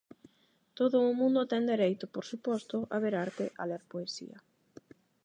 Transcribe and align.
Todo 0.79 0.97
o 1.09 1.11
mundo 1.19 1.49
ten 1.51 1.63
dereito, 1.71 2.05
por 2.13 2.25
suposto, 2.31 2.77
a 2.95 2.97
ver 3.03 3.13
arte, 3.25 3.45
a 3.61 3.63
ler 3.69 3.83
poesía. 3.91 4.37